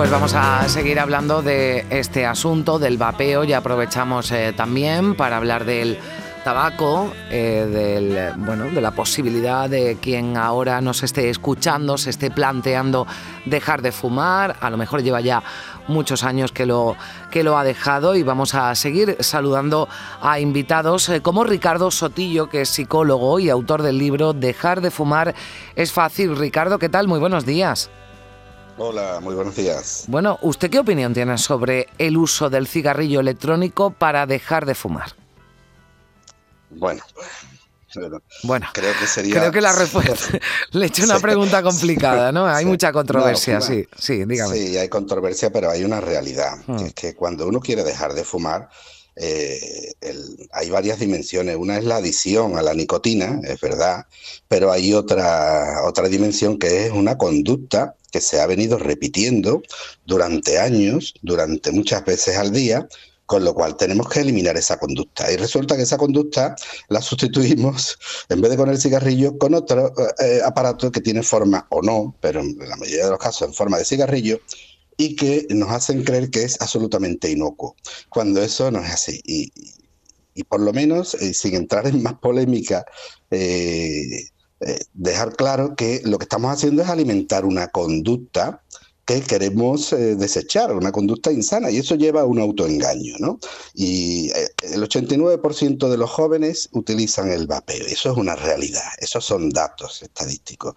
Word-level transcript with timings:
Pues 0.00 0.10
vamos 0.10 0.32
a 0.32 0.66
seguir 0.70 0.98
hablando 0.98 1.42
de 1.42 1.84
este 1.90 2.24
asunto 2.24 2.78
del 2.78 2.96
vapeo 2.96 3.44
y 3.44 3.52
aprovechamos 3.52 4.32
eh, 4.32 4.54
también 4.56 5.14
para 5.14 5.36
hablar 5.36 5.66
del 5.66 5.98
tabaco, 6.42 7.12
eh, 7.30 8.32
bueno, 8.38 8.64
de 8.70 8.80
la 8.80 8.92
posibilidad 8.92 9.68
de 9.68 9.98
quien 10.00 10.38
ahora 10.38 10.80
nos 10.80 11.02
esté 11.02 11.28
escuchando, 11.28 11.98
se 11.98 12.08
esté 12.08 12.30
planteando 12.30 13.06
dejar 13.44 13.82
de 13.82 13.92
fumar, 13.92 14.56
a 14.62 14.70
lo 14.70 14.78
mejor 14.78 15.02
lleva 15.02 15.20
ya 15.20 15.42
muchos 15.86 16.24
años 16.24 16.50
que 16.50 16.64
lo, 16.64 16.96
que 17.30 17.42
lo 17.42 17.58
ha 17.58 17.62
dejado 17.62 18.16
y 18.16 18.22
vamos 18.22 18.54
a 18.54 18.74
seguir 18.76 19.18
saludando 19.20 19.86
a 20.22 20.40
invitados 20.40 21.10
eh, 21.10 21.20
como 21.20 21.44
Ricardo 21.44 21.90
Sotillo, 21.90 22.48
que 22.48 22.62
es 22.62 22.70
psicólogo 22.70 23.38
y 23.38 23.50
autor 23.50 23.82
del 23.82 23.98
libro 23.98 24.32
Dejar 24.32 24.80
de 24.80 24.90
fumar 24.90 25.34
es 25.76 25.92
fácil. 25.92 26.38
Ricardo, 26.38 26.78
¿qué 26.78 26.88
tal? 26.88 27.06
Muy 27.06 27.20
buenos 27.20 27.44
días. 27.44 27.90
Hola, 28.82 29.20
muy 29.20 29.34
buenos 29.34 29.54
días. 29.56 30.04
Bueno, 30.08 30.38
¿usted 30.40 30.70
qué 30.70 30.78
opinión 30.78 31.12
tiene 31.12 31.36
sobre 31.36 31.86
el 31.98 32.16
uso 32.16 32.48
del 32.48 32.66
cigarrillo 32.66 33.20
electrónico 33.20 33.90
para 33.90 34.24
dejar 34.24 34.64
de 34.64 34.74
fumar? 34.74 35.12
Bueno, 36.70 37.02
bueno, 38.44 38.66
creo 38.72 38.94
que 38.98 39.06
sería. 39.06 39.34
Creo 39.34 39.52
que 39.52 39.60
la 39.60 39.74
respuesta. 39.74 40.38
Le 40.72 40.86
he 40.86 40.88
hecho 40.88 41.04
una 41.04 41.20
pregunta 41.20 41.62
complicada, 41.62 42.32
¿no? 42.32 42.46
Hay 42.46 42.64
mucha 42.64 42.90
controversia, 42.90 43.60
sí, 43.60 43.86
sí, 43.98 44.24
dígame. 44.24 44.56
Sí, 44.56 44.78
hay 44.78 44.88
controversia, 44.88 45.52
pero 45.52 45.68
hay 45.68 45.84
una 45.84 46.00
realidad. 46.00 46.56
Hmm. 46.66 46.76
es 46.76 46.94
que 46.94 47.14
cuando 47.14 47.46
uno 47.46 47.60
quiere 47.60 47.84
dejar 47.84 48.14
de 48.14 48.24
fumar, 48.24 48.70
eh, 49.22 49.92
hay 50.52 50.70
varias 50.70 50.98
dimensiones. 50.98 51.56
Una 51.56 51.76
es 51.76 51.84
la 51.84 51.96
adición 51.96 52.56
a 52.56 52.62
la 52.62 52.72
nicotina, 52.72 53.40
es 53.44 53.60
verdad, 53.60 54.06
pero 54.48 54.72
hay 54.72 54.94
otra, 54.94 55.82
otra 55.84 56.08
dimensión 56.08 56.58
que 56.58 56.86
es 56.86 56.92
una 56.92 57.18
conducta 57.18 57.94
que 58.10 58.22
se 58.22 58.40
ha 58.40 58.46
venido 58.46 58.78
repitiendo 58.78 59.62
durante 60.06 60.58
años, 60.58 61.14
durante 61.22 61.70
muchas 61.70 62.04
veces 62.04 62.36
al 62.38 62.50
día, 62.50 62.88
con 63.26 63.44
lo 63.44 63.54
cual 63.54 63.76
tenemos 63.76 64.08
que 64.08 64.20
eliminar 64.20 64.56
esa 64.56 64.78
conducta. 64.78 65.30
Y 65.30 65.36
resulta 65.36 65.76
que 65.76 65.82
esa 65.82 65.98
conducta 65.98 66.56
la 66.88 67.02
sustituimos, 67.02 67.98
en 68.28 68.40
vez 68.40 68.50
de 68.50 68.56
con 68.56 68.70
el 68.70 68.80
cigarrillo, 68.80 69.38
con 69.38 69.54
otro 69.54 69.92
eh, 70.18 70.40
aparato 70.44 70.90
que 70.90 71.00
tiene 71.00 71.22
forma 71.22 71.66
o 71.70 71.82
no, 71.82 72.16
pero 72.20 72.40
en 72.40 72.56
la 72.58 72.76
mayoría 72.76 73.04
de 73.04 73.10
los 73.10 73.20
casos 73.20 73.46
en 73.46 73.54
forma 73.54 73.78
de 73.78 73.84
cigarrillo, 73.84 74.40
y 75.00 75.16
que 75.16 75.46
nos 75.48 75.70
hacen 75.70 76.04
creer 76.04 76.28
que 76.28 76.42
es 76.42 76.60
absolutamente 76.60 77.30
inocuo, 77.30 77.74
cuando 78.10 78.42
eso 78.42 78.70
no 78.70 78.80
es 78.80 78.90
así. 78.90 79.18
Y, 79.24 79.50
por 80.44 80.60
lo 80.60 80.74
menos, 80.74 81.14
eh, 81.14 81.32
sin 81.32 81.54
entrar 81.54 81.86
en 81.86 82.02
más 82.02 82.14
polémica, 82.14 82.84
eh, 83.30 84.02
eh, 84.60 84.78
dejar 84.92 85.36
claro 85.36 85.74
que 85.74 86.02
lo 86.04 86.18
que 86.18 86.24
estamos 86.24 86.52
haciendo 86.52 86.82
es 86.82 86.88
alimentar 86.90 87.46
una 87.46 87.68
conducta 87.68 88.62
que 89.10 89.22
queremos 89.22 89.92
eh, 89.92 90.14
desechar, 90.14 90.72
una 90.72 90.92
conducta 90.92 91.32
insana, 91.32 91.68
y 91.70 91.78
eso 91.78 91.96
lleva 91.96 92.20
a 92.20 92.26
un 92.26 92.38
autoengaño, 92.38 93.16
¿no? 93.18 93.40
Y 93.74 94.30
eh, 94.30 94.48
el 94.72 94.82
89% 94.82 95.88
de 95.88 95.96
los 95.96 96.10
jóvenes 96.10 96.68
utilizan 96.72 97.30
el 97.32 97.48
vapeo, 97.48 97.86
eso 97.86 98.12
es 98.12 98.16
una 98.16 98.36
realidad, 98.36 98.88
esos 98.98 99.24
son 99.24 99.50
datos 99.50 100.02
estadísticos, 100.02 100.76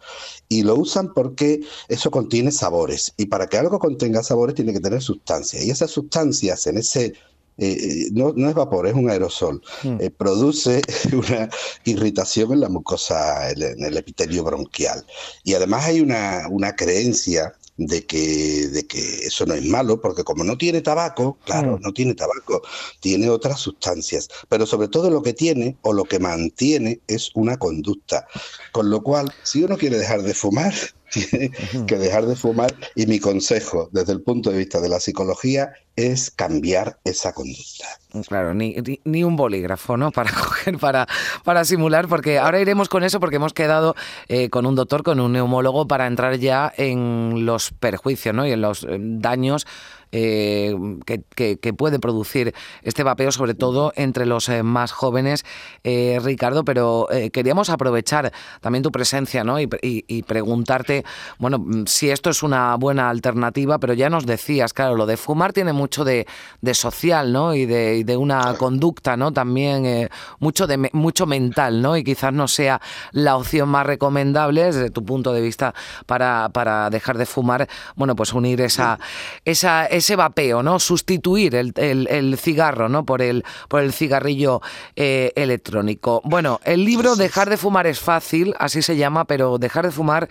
y 0.49 0.63
lo 0.63 0.75
usan 0.75 1.13
porque 1.13 1.61
eso 1.89 2.09
contiene 2.09 2.51
sabores, 2.51 3.13
y 3.17 3.27
para 3.27 3.45
que 3.45 3.59
algo 3.59 3.77
contenga 3.77 4.23
sabores 4.23 4.55
tiene 4.55 4.73
que 4.73 4.79
tener 4.79 5.03
sustancias, 5.03 5.63
y 5.63 5.69
esas 5.69 5.91
sustancias 5.91 6.65
en 6.65 6.79
ese 6.79 7.13
eh, 7.59 8.07
no, 8.13 8.33
no, 8.35 8.49
es 8.49 8.55
vapor, 8.55 8.87
es 8.87 8.95
un 8.95 9.11
aerosol, 9.11 9.61
eh, 9.83 10.09
produce 10.09 10.81
una 11.13 11.49
irritación 11.83 12.53
en 12.53 12.61
la 12.61 12.69
mucosa, 12.69 13.51
en 13.51 13.83
el 13.83 13.95
epitelio 13.95 14.43
bronquial. 14.43 15.05
Y 15.43 15.53
además 15.53 15.85
hay 15.85 16.01
una, 16.01 16.47
una 16.49 16.75
creencia 16.75 17.53
de 17.77 18.05
que, 18.05 18.67
de 18.67 18.85
que 18.85 18.99
eso 19.25 19.45
no 19.45 19.53
es 19.53 19.65
malo, 19.65 19.99
porque 19.99 20.23
como 20.23 20.43
no 20.43 20.57
tiene 20.57 20.81
tabaco, 20.81 21.37
claro, 21.45 21.77
hmm. 21.77 21.81
no 21.81 21.93
tiene 21.93 22.13
tabaco, 22.13 22.61
tiene 22.99 23.29
otras 23.29 23.59
sustancias, 23.59 24.29
pero 24.49 24.65
sobre 24.65 24.87
todo 24.87 25.09
lo 25.09 25.23
que 25.23 25.33
tiene 25.33 25.77
o 25.81 25.93
lo 25.93 26.03
que 26.05 26.19
mantiene 26.19 27.01
es 27.07 27.31
una 27.33 27.57
conducta. 27.57 28.27
Con 28.71 28.89
lo 28.89 29.01
cual, 29.01 29.33
si 29.43 29.63
uno 29.63 29.77
quiere 29.77 29.97
dejar 29.97 30.23
de 30.23 30.33
fumar, 30.33 30.73
tiene 31.13 31.51
que 31.87 31.97
dejar 31.97 32.25
de 32.25 32.35
fumar 32.35 32.73
y 32.95 33.05
mi 33.05 33.19
consejo 33.19 33.89
desde 33.91 34.13
el 34.13 34.21
punto 34.21 34.51
de 34.51 34.57
vista 34.57 34.81
de 34.81 34.89
la 34.89 34.99
psicología 34.99 35.73
es 35.95 36.31
cambiar 36.31 36.99
esa 37.03 37.33
conducta. 37.33 37.85
Claro, 38.27 38.53
ni, 38.53 38.75
ni, 39.03 39.23
un 39.23 39.35
bolígrafo, 39.35 39.97
¿no? 39.97 40.11
Para 40.11 40.31
coger, 40.33 40.77
para, 40.77 41.07
para 41.43 41.65
simular, 41.65 42.07
porque 42.07 42.39
ahora 42.39 42.59
iremos 42.59 42.89
con 42.89 43.03
eso 43.03 43.19
porque 43.19 43.35
hemos 43.37 43.53
quedado 43.53 43.95
eh, 44.27 44.49
con 44.49 44.65
un 44.65 44.75
doctor, 44.75 45.03
con 45.03 45.19
un 45.19 45.33
neumólogo, 45.33 45.87
para 45.87 46.07
entrar 46.07 46.37
ya 46.37 46.71
en 46.77 47.45
los 47.45 47.71
perjuicios, 47.71 48.33
¿no? 48.33 48.45
Y 48.47 48.51
en 48.51 48.61
los 48.61 48.83
eh, 48.83 48.97
daños 48.99 49.67
eh, 50.15 50.75
que, 51.05 51.73
puede 51.73 51.97
producir 51.97 52.53
este 52.83 53.01
vapeo, 53.01 53.31
sobre 53.31 53.55
todo 53.55 53.93
entre 53.95 54.27
los 54.27 54.47
eh, 54.47 54.61
más 54.61 54.91
jóvenes, 54.91 55.43
eh, 55.83 56.19
Ricardo, 56.21 56.63
pero 56.63 57.07
queríamos 57.31 57.71
aprovechar 57.71 58.31
también 58.61 58.83
tu 58.83 58.91
presencia 58.91 59.43
¿no? 59.43 59.59
y, 59.59 60.23
preguntarte, 60.27 61.03
bueno, 61.39 61.65
si 61.87 62.11
esto 62.11 62.29
es 62.29 62.43
una 62.43 62.75
buena 62.75 63.09
alternativa, 63.09 63.79
pero 63.79 63.93
ya 63.93 64.09
nos 64.09 64.27
decías, 64.27 64.73
claro, 64.73 64.95
lo 64.95 65.07
de 65.07 65.17
fumar 65.17 65.51
tiene 65.51 65.73
mucho 65.73 66.05
de, 66.05 66.27
social 66.73 67.33
¿no? 67.33 67.55
y, 67.55 67.65
de, 67.65 68.15
una 68.15 68.53
conducta 68.53 69.17
¿no? 69.17 69.31
también, 69.33 70.09
mucho, 70.39 70.67
de, 70.67 70.89
mucho 70.93 71.25
mental, 71.25 71.81
¿no? 71.81 71.97
y 71.97 72.03
quizás 72.03 72.31
no 72.31 72.47
sea 72.47 72.79
la 73.11 73.35
opción 73.35 73.69
más 73.69 73.87
recomendable 73.87 74.65
desde 74.65 74.91
tu 74.91 75.03
punto 75.03 75.33
de 75.33 75.41
vista 75.41 75.73
para, 76.05 76.49
para 76.49 76.91
dejar 76.91 77.17
de 77.17 77.25
fumar, 77.25 77.67
bueno, 77.95 78.15
pues 78.15 78.31
unir 78.33 78.61
esa, 78.61 78.99
esa 79.43 79.87
ese 80.03 80.15
vapeo, 80.17 80.61
¿no? 80.61 80.79
Sustituir 80.79 81.55
el, 81.55 82.37
cigarro, 82.37 82.89
¿no? 82.89 83.05
Por 83.05 83.21
el, 83.21 83.43
por 83.69 83.81
el 83.81 83.93
cigarrillo 83.93 84.61
eh, 84.95 85.31
electrónico. 85.35 86.21
Bueno, 86.25 86.59
el 86.65 86.83
libro 86.83 87.15
Dejar 87.15 87.49
de 87.49 87.57
fumar 87.57 87.87
es 87.87 87.99
fácil, 87.99 88.53
así 88.59 88.81
se 88.81 88.97
llama, 88.97 89.25
pero 89.25 89.57
dejar 89.57 89.85
de 89.85 89.91
fumar 89.91 90.27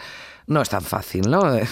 no 0.47 0.61
es 0.61 0.69
tan 0.69 0.83
fácil, 0.83 1.31
¿no? 1.31 1.57
es, 1.57 1.71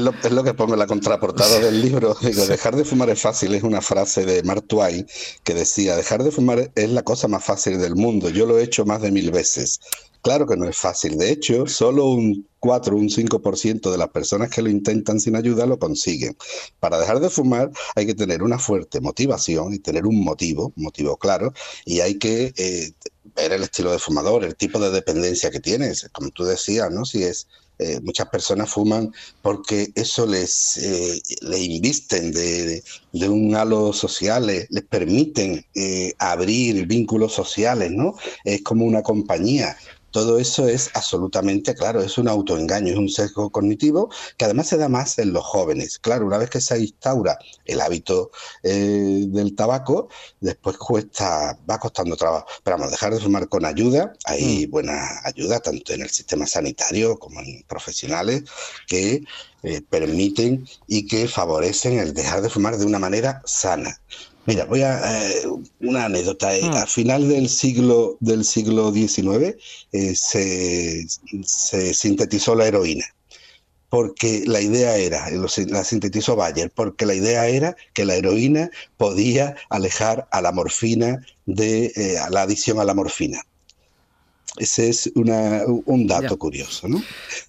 lo, 0.00 0.44
que 0.44 0.54
pongo 0.54 0.74
en 0.74 0.78
la 0.78 0.86
contraportada 0.86 1.58
del 1.58 1.82
libro. 1.82 2.16
Digo, 2.22 2.46
dejar 2.46 2.76
de 2.76 2.84
fumar 2.84 3.10
es 3.10 3.20
fácil, 3.20 3.54
es 3.54 3.62
una 3.64 3.80
frase 3.80 4.24
de 4.24 4.42
Mark 4.44 4.64
Twain 4.68 5.06
que 5.42 5.54
decía, 5.54 5.96
dejar 5.96 6.22
de 6.22 6.30
fumar 6.30 6.70
es 6.74 6.90
la 6.90 7.02
cosa 7.02 7.26
más 7.28 7.44
fácil 7.44 7.80
del 7.80 7.96
mundo. 7.96 8.28
Yo 8.28 8.46
lo 8.46 8.58
he 8.58 8.62
hecho 8.62 8.84
más 8.84 9.02
de 9.02 9.10
mil 9.10 9.30
veces. 9.30 9.80
Claro 10.22 10.46
que 10.46 10.56
no 10.56 10.68
es 10.68 10.76
fácil. 10.76 11.18
De 11.18 11.32
hecho, 11.32 11.66
solo 11.66 12.06
un 12.06 12.46
4, 12.60 12.96
un 12.96 13.10
5% 13.10 13.90
de 13.90 13.98
las 13.98 14.08
personas 14.10 14.50
que 14.50 14.62
lo 14.62 14.70
intentan 14.70 15.18
sin 15.18 15.34
ayuda 15.34 15.66
lo 15.66 15.80
consiguen. 15.80 16.36
Para 16.78 17.00
dejar 17.00 17.18
de 17.18 17.28
fumar 17.28 17.72
hay 17.96 18.06
que 18.06 18.14
tener 18.14 18.44
una 18.44 18.60
fuerte 18.60 19.00
motivación 19.00 19.74
y 19.74 19.80
tener 19.80 20.06
un 20.06 20.22
motivo, 20.22 20.72
un 20.76 20.84
motivo 20.84 21.16
claro, 21.16 21.52
y 21.84 22.00
hay 22.00 22.20
que 22.20 22.52
eh, 22.56 22.92
ver 23.34 23.52
el 23.52 23.64
estilo 23.64 23.90
de 23.90 23.98
fumador, 23.98 24.44
el 24.44 24.54
tipo 24.54 24.78
de 24.78 24.90
dependencia 24.92 25.50
que 25.50 25.58
tienes. 25.58 26.08
Como 26.12 26.30
tú 26.30 26.44
decías, 26.44 26.88
¿no? 26.92 27.04
Si 27.04 27.24
es 27.24 27.48
eh, 27.80 27.98
muchas 28.00 28.28
personas 28.28 28.70
fuman 28.70 29.12
porque 29.40 29.90
eso 29.96 30.24
les 30.24 30.76
eh, 30.76 31.20
invisten 31.58 32.30
de, 32.30 32.80
un 33.28 33.56
halo 33.56 33.92
social, 33.92 34.46
les, 34.46 34.68
permiten 34.88 35.66
abrir 36.18 36.86
vínculos 36.86 37.32
sociales, 37.32 37.90
¿no? 37.90 38.14
Es 38.44 38.62
como 38.62 38.84
una 38.84 39.02
compañía. 39.02 39.76
Todo 40.12 40.38
eso 40.38 40.68
es 40.68 40.90
absolutamente 40.94 41.74
claro, 41.74 42.02
es 42.02 42.18
un 42.18 42.28
autoengaño, 42.28 42.92
es 42.92 42.98
un 42.98 43.08
sesgo 43.08 43.50
cognitivo 43.50 44.10
que 44.36 44.44
además 44.44 44.68
se 44.68 44.76
da 44.76 44.88
más 44.88 45.18
en 45.18 45.32
los 45.32 45.44
jóvenes. 45.44 45.98
Claro, 45.98 46.26
una 46.26 46.38
vez 46.38 46.50
que 46.50 46.60
se 46.60 46.78
instaura 46.78 47.38
el 47.64 47.80
hábito 47.80 48.30
eh, 48.62 49.24
del 49.26 49.56
tabaco, 49.56 50.08
después 50.40 50.76
cuesta, 50.76 51.58
va 51.68 51.78
costando 51.78 52.16
trabajo. 52.16 52.46
Pero 52.62 52.76
vamos, 52.76 52.90
dejar 52.92 53.14
de 53.14 53.20
fumar 53.20 53.48
con 53.48 53.64
ayuda, 53.64 54.12
hay 54.24 54.66
mm. 54.66 54.70
buena 54.70 55.20
ayuda 55.24 55.60
tanto 55.60 55.92
en 55.92 56.02
el 56.02 56.10
sistema 56.10 56.46
sanitario 56.46 57.18
como 57.18 57.40
en 57.40 57.62
profesionales 57.66 58.44
que 58.86 59.24
eh, 59.62 59.80
permiten 59.88 60.66
y 60.86 61.06
que 61.06 61.28
favorecen 61.28 61.98
el 61.98 62.12
dejar 62.14 62.42
de 62.42 62.50
fumar 62.50 62.76
de 62.76 62.84
una 62.84 62.98
manera 62.98 63.42
sana. 63.44 63.98
Mira, 64.44 64.64
voy 64.64 64.82
a 64.82 65.00
eh, 65.22 65.46
una 65.80 66.06
anécdota. 66.06 66.56
Eh, 66.56 66.62
mm. 66.62 66.72
Al 66.72 66.88
final 66.88 67.28
del 67.28 67.48
siglo 67.48 68.16
del 68.20 68.44
siglo 68.44 68.92
XIX 68.92 69.56
eh, 69.92 70.14
se, 70.16 71.94
sintetizó 71.94 72.54
la 72.54 72.66
heroína 72.66 73.04
porque 73.88 74.44
la 74.46 74.62
idea 74.62 74.96
era, 74.96 75.28
la 75.30 75.84
sintetizó 75.84 76.34
Bayer, 76.34 76.72
porque 76.74 77.04
la 77.04 77.12
idea 77.12 77.46
era 77.46 77.76
que 77.92 78.06
la 78.06 78.14
heroína 78.14 78.70
podía 78.96 79.54
alejar 79.68 80.26
a 80.30 80.40
la 80.40 80.50
morfina 80.50 81.22
de 81.44 81.92
eh, 81.94 82.16
la 82.30 82.40
adicción 82.40 82.80
a 82.80 82.86
la 82.86 82.94
morfina. 82.94 83.42
Ese 84.58 84.90
es 84.90 85.10
un 85.14 86.06
dato 86.06 86.36
curioso, 86.36 86.86
¿no? 86.86 87.02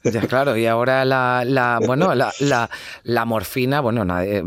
Ya, 0.05 0.21
claro, 0.21 0.55
y 0.55 0.65
ahora 0.67 1.03
la, 1.03 1.79
bueno, 1.85 2.15
la, 2.15 2.31
la, 3.03 3.25
morfina, 3.25 3.81
bueno, 3.81 4.05
eh, 4.21 4.41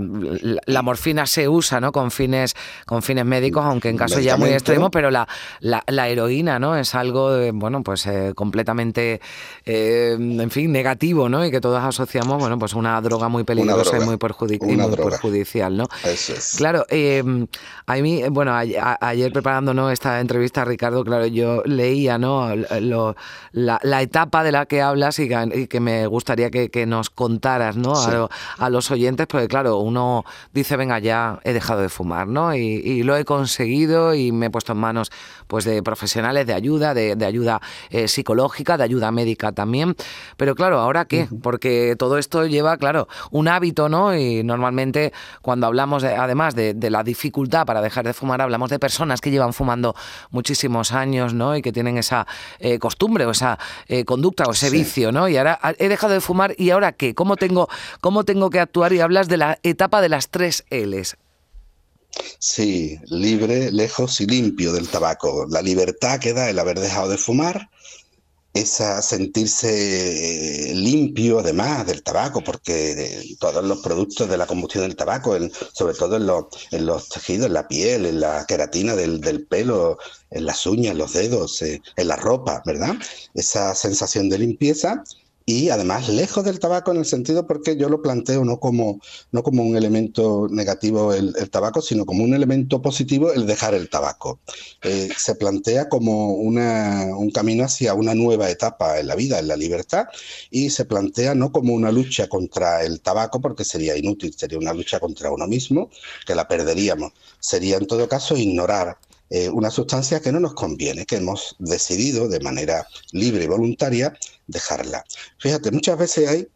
la, 0.64 0.80
morfina 0.80 1.26
se 1.26 1.50
usa, 1.50 1.80
¿no? 1.80 1.92
Con 1.92 2.10
fines, 2.10 2.54
con 2.86 3.02
fines 3.02 3.26
médicos, 3.26 3.62
aunque 3.62 3.90
en 3.90 3.98
casos 3.98 4.24
ya 4.24 4.38
muy 4.38 4.50
extremos, 4.50 4.88
pero 4.90 5.10
la, 5.10 5.28
la, 5.60 6.08
heroína, 6.08 6.58
¿no? 6.58 6.78
Es 6.78 6.94
algo, 6.94 7.36
bueno, 7.52 7.82
pues 7.82 8.06
eh, 8.06 8.32
completamente, 8.34 9.20
eh, 9.66 10.16
en 10.18 10.50
fin, 10.50 10.72
negativo, 10.72 11.28
¿no? 11.28 11.44
Y 11.44 11.50
que 11.50 11.60
todos 11.60 11.82
asociamos, 11.84 12.38
bueno, 12.38 12.58
pues 12.58 12.72
una 12.72 12.98
droga 13.02 13.28
muy 13.28 13.44
peligrosa 13.44 13.98
y 13.98 14.00
muy, 14.00 14.16
perjudicial, 14.16 15.76
¿no? 15.76 15.88
Eso 16.04 16.32
es. 16.32 16.54
Claro, 16.56 16.86
a 17.86 17.96
mí, 17.96 18.22
bueno, 18.30 18.54
ayer 18.54 19.30
preparándonos 19.30 19.92
esta 19.92 20.20
entrevista, 20.20 20.64
Ricardo, 20.64 21.04
claro, 21.04 21.26
yo 21.26 21.62
leía, 21.66 22.16
¿no? 22.16 22.45
La, 23.52 24.02
etapa 24.02 24.44
de 24.44 24.52
la 24.52 24.66
que 24.66 24.82
hablas 24.82 25.18
y 25.18 25.28
que, 25.28 25.80
me 25.80 26.06
gustaría 26.06 26.50
que, 26.50 26.86
nos 26.86 27.10
contaras 27.10 27.76
¿no? 27.76 27.94
A, 28.58 28.70
los 28.70 28.90
oyentes, 28.90 29.26
porque 29.26 29.48
claro, 29.48 29.78
uno 29.78 30.24
dice, 30.52 30.76
venga, 30.76 30.98
ya 30.98 31.40
he 31.44 31.52
dejado 31.52 31.80
de 31.82 31.88
fumar, 31.88 32.26
¿no? 32.26 32.54
Y, 32.54 33.02
lo 33.02 33.16
he 33.16 33.24
conseguido 33.24 34.14
y 34.14 34.32
me 34.32 34.46
he 34.46 34.50
puesto 34.50 34.72
en 34.72 34.78
manos 34.78 35.12
pues, 35.46 35.64
de 35.64 35.82
profesionales 35.82 36.46
de 36.46 36.54
ayuda, 36.54 36.94
de, 36.94 37.24
ayuda 37.24 37.60
eh, 37.90 38.08
psicológica, 38.08 38.76
de 38.76 38.84
ayuda 38.84 39.10
médica 39.12 39.52
también. 39.52 39.94
Pero 40.36 40.54
claro, 40.54 40.80
¿ahora 40.80 41.04
qué? 41.04 41.28
Porque 41.42 41.94
todo 41.98 42.18
esto 42.18 42.46
lleva, 42.46 42.76
claro, 42.78 43.08
un 43.30 43.48
hábito, 43.48 43.88
¿no? 43.88 44.16
Y 44.16 44.42
normalmente 44.42 45.12
cuando 45.42 45.66
hablamos, 45.66 46.04
además 46.04 46.54
de, 46.54 46.74
de 46.74 46.90
la 46.90 47.02
dificultad 47.02 47.66
para 47.66 47.80
dejar 47.80 48.04
de 48.04 48.12
fumar, 48.12 48.40
hablamos 48.40 48.70
de 48.70 48.78
personas 48.78 49.20
que 49.20 49.30
llevan 49.30 49.52
fumando 49.52 49.94
muchísimos 50.30 50.92
años, 50.92 51.34
¿no? 51.34 51.56
Y 51.56 51.62
que 51.62 51.72
tienen 51.72 51.98
esa 51.98 52.26
eh, 52.58 52.78
costumbre 52.78 53.26
o 53.26 53.30
esa 53.30 53.58
eh, 53.88 54.04
conducta 54.04 54.44
o 54.44 54.52
ese 54.52 54.70
vicio, 54.70 55.12
¿no? 55.12 55.28
Y 55.28 55.36
ahora 55.36 55.58
he 55.78 55.88
dejado 55.88 56.12
de 56.12 56.20
fumar 56.20 56.54
y 56.58 56.70
ahora 56.70 56.92
qué, 56.92 57.14
¿Cómo 57.14 57.36
tengo, 57.36 57.68
cómo 58.00 58.24
tengo 58.24 58.50
que 58.50 58.60
actuar? 58.60 58.92
Y 58.92 59.00
hablas 59.00 59.28
de 59.28 59.36
la 59.36 59.58
etapa 59.62 60.00
de 60.00 60.08
las 60.08 60.28
tres 60.28 60.64
L's. 60.70 61.16
Sí, 62.38 62.98
libre, 63.06 63.70
lejos 63.72 64.20
y 64.20 64.26
limpio 64.26 64.72
del 64.72 64.88
tabaco. 64.88 65.46
La 65.48 65.62
libertad 65.62 66.18
que 66.18 66.32
da 66.32 66.48
el 66.48 66.58
haber 66.58 66.78
dejado 66.78 67.08
de 67.08 67.18
fumar, 67.18 67.68
esa 68.56 69.02
sentirse 69.02 70.72
limpio 70.74 71.40
además 71.40 71.86
del 71.86 72.02
tabaco, 72.02 72.42
porque 72.42 73.36
todos 73.38 73.64
los 73.64 73.80
productos 73.80 74.28
de 74.28 74.36
la 74.36 74.46
combustión 74.46 74.84
del 74.84 74.96
tabaco, 74.96 75.36
sobre 75.72 75.94
todo 75.94 76.16
en 76.16 76.26
los, 76.26 76.46
en 76.70 76.86
los, 76.86 77.08
tejidos, 77.08 77.46
en 77.46 77.52
la 77.54 77.68
piel, 77.68 78.06
en 78.06 78.20
la 78.20 78.46
queratina 78.46 78.94
del, 78.96 79.20
del 79.20 79.46
pelo, 79.46 79.98
en 80.30 80.46
las 80.46 80.66
uñas, 80.66 80.92
en 80.92 80.98
los 80.98 81.12
dedos, 81.12 81.60
eh, 81.62 81.80
en 81.96 82.08
la 82.08 82.16
ropa, 82.16 82.62
¿verdad? 82.64 82.94
Esa 83.34 83.74
sensación 83.74 84.28
de 84.28 84.38
limpieza 84.38 85.04
y 85.48 85.70
además 85.70 86.08
lejos 86.08 86.44
del 86.44 86.58
tabaco 86.58 86.90
en 86.90 86.98
el 86.98 87.04
sentido 87.04 87.46
porque 87.46 87.76
yo 87.76 87.88
lo 87.88 88.02
planteo 88.02 88.44
no 88.44 88.58
como, 88.58 89.00
no 89.30 89.44
como 89.44 89.62
un 89.62 89.76
elemento 89.76 90.48
negativo 90.50 91.14
el, 91.14 91.34
tabaco, 91.50 91.80
sino 91.80 92.04
como 92.04 92.24
un 92.24 92.34
elemento 92.34 92.82
positivo 92.82 93.32
el 93.32 93.46
dejar 93.46 93.72
el 93.74 93.88
tabaco. 93.88 94.40
Eh, 94.82 95.08
se 95.16 95.36
plantea 95.36 95.88
como 95.88 96.34
una, 96.34 97.06
un 97.16 97.30
camino 97.30 97.64
hacia 97.64 97.94
una 97.94 98.16
nueva 98.16 98.50
etapa 98.50 98.98
en 98.98 99.06
la 99.06 99.14
vida, 99.14 99.38
en 99.38 99.46
la 99.46 99.56
libertad, 99.56 100.06
y 100.50 100.70
se 100.70 100.84
plantea 100.84 101.36
no 101.36 101.52
como 101.52 101.74
una 101.74 101.92
lucha 101.92 102.28
contra 102.28 102.82
el 102.82 103.00
tabaco, 103.00 103.40
porque 103.40 103.64
sería 103.64 103.96
inútil, 103.96 104.34
sería 104.36 104.58
una 104.58 104.74
lucha 104.74 104.98
contra 104.98 105.30
uno 105.30 105.46
mismo, 105.46 105.90
que 106.26 106.34
la 106.34 106.48
perderíamos. 106.48 107.12
Sería 107.38 107.76
en 107.76 107.86
todo 107.86 108.08
caso 108.08 108.36
ignorar 108.36 108.98
eh, 109.30 109.48
una 109.48 109.70
sustancia 109.70 110.20
que 110.20 110.32
no 110.32 110.40
nos 110.40 110.54
conviene, 110.54 111.06
que 111.06 111.16
hemos 111.16 111.56
decidido 111.58 112.28
de 112.28 112.40
manera 112.40 112.86
libre 113.12 113.44
y 113.44 113.48
voluntaria 113.48 114.16
dejarla. 114.46 115.04
Fíjate, 115.38 115.70
muchas 115.70 115.98
veces 115.98 116.28
hay 116.28 116.48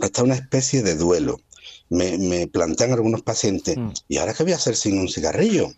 hasta 0.00 0.22
una 0.22 0.34
especie 0.34 0.82
de 0.82 0.96
duelo. 0.96 1.40
Me, 1.88 2.46
plantean 2.46 2.92
algunos 2.92 3.22
pacientes, 3.22 3.76
mm. 3.76 3.90
¿y 4.08 4.16
ahora 4.18 4.34
qué 4.34 4.44
voy 4.44 4.52
a 4.52 4.56
hacer 4.56 4.76
sin 4.76 4.98
un 4.98 5.08
cigarrillo? 5.08 5.72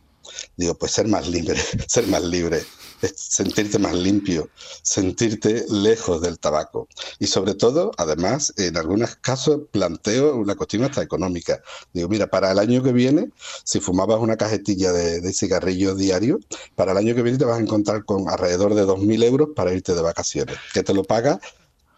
Digo, 0.57 0.75
pues 0.75 0.93
ser 0.93 1.09
más 1.09 1.29
libre, 1.29 1.61
ser 1.87 2.07
más 2.07 2.23
libre 2.23 2.63
sentirte 3.17 3.79
más 3.79 3.95
limpio, 3.95 4.51
sentirte 4.83 5.65
lejos 5.69 6.21
del 6.21 6.39
tabaco. 6.39 6.89
Y 7.19 7.27
sobre 7.27 7.55
todo, 7.55 7.93
además, 7.97 8.53
en 8.57 8.77
algunos 8.77 9.17
casos 9.17 9.61
planteo 9.71 10.37
una 10.37 10.55
cuestión 10.55 10.85
hasta 10.85 11.03
económica. 11.03 11.63
Digo, 11.93 12.09
mira, 12.09 12.29
para 12.29 12.53
el 12.53 12.59
año 12.59 12.83
que 12.83 12.93
viene, 12.93 13.31
si 13.65 13.81
fumabas 13.81 14.21
una 14.21 14.37
cajetilla 14.37 14.93
de, 14.93 15.21
de 15.21 15.33
cigarrillos 15.33 15.97
diario, 15.97 16.41
para 16.75 16.93
el 16.93 16.99
año 16.99 17.15
que 17.15 17.23
viene 17.23 17.39
te 17.39 17.45
vas 17.45 17.59
a 17.59 17.63
encontrar 17.63 18.05
con 18.05 18.29
alrededor 18.29 18.75
de 18.75 18.85
2.000 18.85 19.25
euros 19.25 19.49
para 19.55 19.73
irte 19.73 19.95
de 19.95 20.03
vacaciones, 20.03 20.57
que 20.73 20.83
te 20.83 20.95
lo 20.95 21.05
paga 21.05 21.41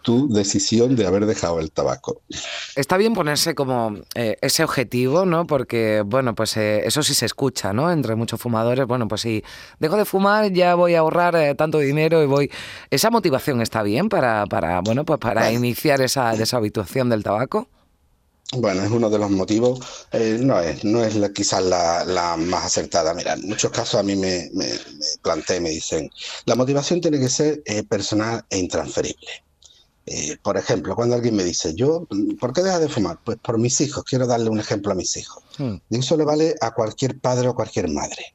tu 0.04 0.28
decisión 0.28 0.96
de 0.96 1.06
haber 1.06 1.24
dejado 1.24 1.58
el 1.60 1.72
tabaco. 1.72 2.20
Está 2.76 2.98
bien 2.98 3.14
ponerse 3.14 3.54
como 3.54 3.96
eh, 4.14 4.36
ese 4.42 4.62
objetivo, 4.62 5.24
¿no? 5.24 5.46
Porque, 5.46 6.02
bueno, 6.04 6.34
pues 6.34 6.58
eh, 6.58 6.86
eso 6.86 7.02
sí 7.02 7.14
se 7.14 7.24
escucha, 7.24 7.72
¿no? 7.72 7.90
Entre 7.90 8.14
muchos 8.14 8.38
fumadores, 8.38 8.86
bueno, 8.86 9.08
pues 9.08 9.22
si 9.22 9.42
dejo 9.80 9.96
de 9.96 10.04
fumar 10.04 10.52
ya 10.52 10.74
voy 10.74 10.94
a 10.94 10.98
ahorrar 10.98 11.34
eh, 11.36 11.54
tanto 11.54 11.78
dinero 11.78 12.22
y 12.22 12.26
voy... 12.26 12.50
¿Esa 12.90 13.10
motivación 13.10 13.62
está 13.62 13.82
bien 13.82 14.10
para, 14.10 14.44
para 14.44 14.80
bueno, 14.82 15.06
pues 15.06 15.18
para 15.18 15.50
iniciar 15.50 16.02
esa 16.02 16.32
deshabituación 16.36 17.08
del 17.08 17.22
tabaco? 17.22 17.68
Bueno, 18.52 18.82
es 18.82 18.90
uno 18.90 19.08
de 19.08 19.18
los 19.18 19.30
motivos, 19.30 20.06
no 20.40 20.60
es, 20.60 20.84
no 20.84 21.02
es 21.02 21.16
quizás 21.30 21.64
la, 21.64 22.36
más 22.36 22.66
acertada. 22.66 23.14
Mira, 23.14 23.32
en 23.32 23.48
muchos 23.48 23.72
casos 23.72 23.98
a 23.98 24.02
mí 24.02 24.14
me, 24.14 24.50
me, 24.52 24.66
me 24.68 25.60
me 25.60 25.70
dicen, 25.70 26.10
la 26.44 26.54
motivación 26.54 27.00
tiene 27.00 27.18
que 27.18 27.30
ser 27.30 27.62
personal 27.88 28.44
e 28.50 28.58
intransferible. 28.58 29.44
Eh, 30.06 30.36
por 30.42 30.58
ejemplo, 30.58 30.94
cuando 30.94 31.14
alguien 31.14 31.34
me 31.34 31.44
dice, 31.44 31.74
yo, 31.74 32.06
¿por 32.38 32.52
qué 32.52 32.62
dejas 32.62 32.80
de 32.80 32.88
fumar? 32.88 33.18
Pues 33.24 33.38
por 33.38 33.58
mis 33.58 33.80
hijos, 33.80 34.04
quiero 34.04 34.26
darle 34.26 34.50
un 34.50 34.60
ejemplo 34.60 34.92
a 34.92 34.94
mis 34.94 35.16
hijos. 35.16 35.42
Hmm. 35.56 35.76
Y 35.88 35.98
eso 35.98 36.16
le 36.16 36.24
vale 36.24 36.54
a 36.60 36.74
cualquier 36.74 37.18
padre 37.18 37.48
o 37.48 37.54
cualquier 37.54 37.88
madre. 37.88 38.34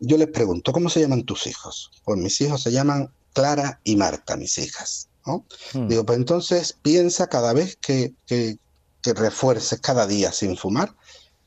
Yo 0.00 0.18
les 0.18 0.28
pregunto, 0.28 0.72
¿cómo 0.72 0.90
se 0.90 1.00
llaman 1.00 1.24
tus 1.24 1.46
hijos? 1.46 1.90
Pues 2.04 2.18
mis 2.18 2.40
hijos 2.40 2.62
se 2.62 2.72
llaman 2.72 3.10
Clara 3.32 3.80
y 3.84 3.96
Marta, 3.96 4.36
mis 4.36 4.58
hijas. 4.58 5.08
Hmm. 5.24 5.88
Digo, 5.88 6.04
pues 6.04 6.18
entonces 6.18 6.76
piensa 6.82 7.28
cada 7.28 7.52
vez 7.52 7.76
que, 7.80 8.12
que, 8.26 8.58
que 9.02 9.14
refuerces 9.14 9.80
cada 9.80 10.06
día 10.06 10.32
sin 10.32 10.56
fumar, 10.56 10.94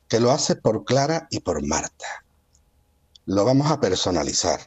que 0.08 0.20
lo 0.20 0.32
haces 0.32 0.56
por 0.56 0.86
Clara 0.86 1.28
y 1.32 1.42
por 1.42 1.66
Marta. 1.66 2.24
Lo 3.26 3.46
vamos 3.46 3.70
a 3.70 3.80
personalizar 3.80 4.62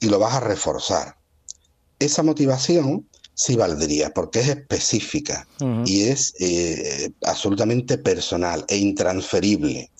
y 0.00 0.08
lo 0.08 0.18
vas 0.18 0.34
a 0.34 0.40
reforzar. 0.40 1.16
Esa 1.98 2.22
motivación 2.22 3.08
sí 3.36 3.54
valdría, 3.54 4.14
porque 4.14 4.40
es 4.40 4.48
específica 4.48 5.46
y 5.84 6.04
es 6.04 6.34
eh, 6.40 7.10
absolutamente 7.22 7.98
personal 7.98 8.64
e 8.66 8.78
intransferible. 8.78 9.90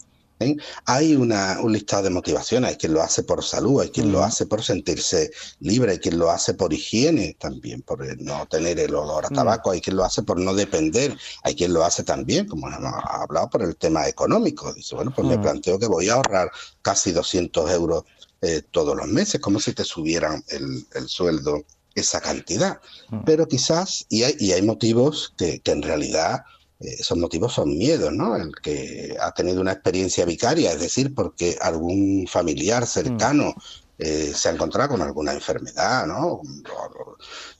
¿eh? 0.40 0.56
Hay 0.86 1.14
una, 1.14 1.60
un 1.60 1.74
listado 1.74 2.04
de 2.04 2.10
motivaciones, 2.10 2.70
hay 2.70 2.76
quien 2.76 2.94
lo 2.94 3.02
hace 3.02 3.24
por 3.24 3.44
salud, 3.44 3.82
hay 3.82 3.90
quien 3.90 4.10
lo 4.10 4.24
hace 4.24 4.46
por 4.46 4.62
sentirse 4.62 5.30
libre, 5.60 5.92
hay 5.92 5.98
quien 5.98 6.18
lo 6.18 6.30
hace 6.30 6.54
por 6.54 6.72
higiene 6.72 7.36
también, 7.38 7.82
por 7.82 8.00
no 8.22 8.46
tener 8.46 8.80
el 8.80 8.94
olor 8.94 9.26
a 9.26 9.28
tabaco, 9.28 9.70
hay 9.70 9.82
quien 9.82 9.96
lo 9.96 10.04
hace 10.04 10.22
por 10.22 10.40
no 10.40 10.54
depender, 10.54 11.14
hay 11.42 11.54
quien 11.54 11.74
lo 11.74 11.84
hace 11.84 12.04
también, 12.04 12.46
como 12.46 12.68
hemos 12.68 12.94
hablado, 13.04 13.50
por 13.50 13.62
el 13.62 13.76
tema 13.76 14.08
económico. 14.08 14.72
Dice, 14.72 14.94
bueno, 14.94 15.12
pues 15.14 15.28
me 15.28 15.38
planteo 15.38 15.78
que 15.78 15.86
voy 15.86 16.08
a 16.08 16.14
ahorrar 16.14 16.50
casi 16.80 17.12
200 17.12 17.70
euros 17.70 18.04
eh, 18.40 18.62
todos 18.70 18.96
los 18.96 19.08
meses, 19.08 19.42
como 19.42 19.60
si 19.60 19.74
te 19.74 19.84
subieran 19.84 20.42
el, 20.48 20.86
el 20.94 21.06
sueldo 21.06 21.66
esa 21.96 22.20
cantidad. 22.20 22.80
Mm. 23.08 23.24
Pero 23.24 23.48
quizás, 23.48 24.06
y 24.08 24.22
hay, 24.22 24.36
y 24.38 24.52
hay 24.52 24.62
motivos 24.62 25.34
que, 25.36 25.60
en 25.64 25.82
realidad 25.82 26.44
eh, 26.78 26.96
esos 27.00 27.18
motivos 27.18 27.54
son 27.54 27.76
miedos, 27.76 28.12
¿no? 28.12 28.36
El 28.36 28.52
que 28.62 29.16
ha 29.20 29.32
tenido 29.32 29.60
una 29.60 29.72
experiencia 29.72 30.24
vicaria, 30.24 30.72
es 30.72 30.80
decir, 30.80 31.14
porque 31.14 31.58
algún 31.60 32.26
familiar 32.28 32.86
cercano 32.86 33.54
mm. 33.56 33.60
eh, 33.98 34.32
se 34.34 34.48
ha 34.48 34.52
encontrado 34.52 34.90
con 34.90 35.02
alguna 35.02 35.32
enfermedad, 35.32 36.06
¿no? 36.06 36.42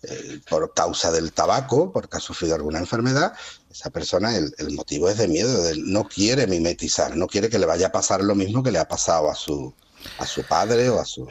Eh, 0.03 0.41
por, 0.49 0.73
causa 0.75 1.11
del 1.11 1.33
tabaco, 1.33 1.91
porque 1.91 2.19
ha 2.19 2.21
sufrido 2.21 2.55
alguna 2.55 2.79
enfermedad, 2.79 3.33
esa 3.71 3.91
persona, 3.91 4.37
el, 4.37 4.55
el, 4.59 4.73
motivo 4.73 5.09
es 5.09 5.19
de 5.19 5.29
miedo, 5.29 5.63
de, 5.63 5.77
no 5.79 6.05
quiere 6.05 6.47
mimetizar, 6.47 7.17
no 7.17 7.27
quiere 7.27 7.49
que 7.49 7.59
le 7.59 7.67
vaya 7.67 7.89
a 7.89 7.93
pasar 7.93 8.23
lo 8.23 8.35
mismo 8.35 8.63
que 8.63 8.71
le 8.71 8.79
ha 8.79 8.89
pasado 8.89 9.31
a 9.31 9.35
su, 9.35 9.75
a 10.19 10.27
su 10.27 10.43
padre 10.45 10.89
o 10.89 11.01
a 11.01 11.05
su, 11.05 11.27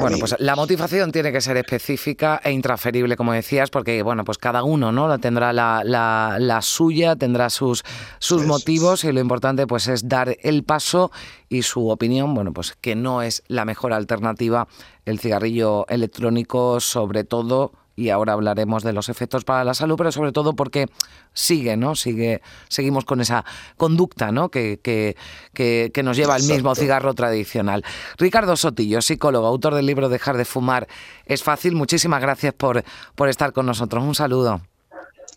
bueno, 0.00 0.16
pues 0.18 0.34
la 0.38 0.56
motivación 0.56 1.12
tiene 1.12 1.32
que 1.32 1.40
ser 1.40 1.56
específica 1.56 2.40
e 2.42 2.50
intransferible, 2.52 3.16
como 3.16 3.32
decías, 3.32 3.70
porque 3.70 4.02
bueno, 4.02 4.24
pues 4.24 4.38
cada 4.38 4.62
uno 4.62 4.92
¿no? 4.92 5.18
tendrá 5.18 5.52
la, 5.52 5.82
la, 5.84 6.62
suya, 6.62 7.16
tendrá 7.16 7.50
sus, 7.50 7.84
sus 8.18 8.46
motivos 8.46 9.04
y 9.04 9.12
lo 9.12 9.20
importante 9.20 9.66
pues 9.66 9.88
es 9.88 10.08
dar 10.08 10.36
el 10.42 10.64
paso 10.64 11.10
y 11.48 11.62
su 11.62 11.88
opinión, 11.88 12.34
bueno, 12.34 12.52
pues 12.52 12.76
que 12.80 12.94
no 12.94 13.22
es 13.22 13.42
la 13.48 13.64
mejor 13.64 13.92
alternativa 13.92 14.66
el 15.04 15.18
cigarrillo 15.18 15.86
electrónico, 15.88 16.80
sobre 16.80 17.24
todo 17.24 17.72
y 18.00 18.08
ahora 18.08 18.32
hablaremos 18.32 18.82
de 18.82 18.94
los 18.94 19.10
efectos 19.10 19.44
para 19.44 19.62
la 19.62 19.74
salud, 19.74 19.96
pero 19.98 20.10
sobre 20.10 20.32
todo 20.32 20.54
porque 20.54 20.86
sigue, 21.34 21.76
¿no? 21.76 21.94
Sigue, 21.94 22.40
seguimos 22.68 23.04
con 23.04 23.20
esa 23.20 23.44
conducta, 23.76 24.32
¿no? 24.32 24.48
Que, 24.48 24.80
que, 24.82 25.16
que, 25.52 26.02
nos 26.02 26.16
lleva 26.16 26.34
al 26.34 26.42
mismo 26.44 26.74
cigarro 26.74 27.12
tradicional. 27.12 27.84
Ricardo 28.16 28.56
Sotillo, 28.56 29.02
psicólogo, 29.02 29.46
autor 29.46 29.74
del 29.74 29.84
libro 29.84 30.08
Dejar 30.08 30.38
de 30.38 30.46
fumar 30.46 30.88
es 31.26 31.42
fácil. 31.42 31.74
Muchísimas 31.74 32.22
gracias 32.22 32.54
por, 32.54 32.82
por 33.14 33.28
estar 33.28 33.52
con 33.52 33.66
nosotros. 33.66 34.02
Un 34.02 34.14
saludo. 34.14 34.62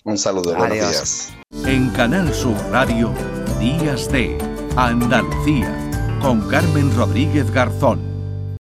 Un 0.06 0.18
saludo, 0.18 0.56
buenos 0.56 0.78
días. 0.78 1.34
En 1.66 1.90
Canal 1.90 2.34
Sur 2.34 2.56
Radio, 2.72 3.14
Días 3.60 4.10
de 4.10 4.38
Andalucía, 4.78 5.70
con 6.22 6.48
Carmen 6.50 6.96
Rodríguez 6.96 7.52
Garzón. 7.52 8.13